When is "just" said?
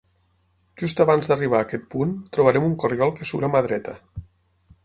0.81-1.03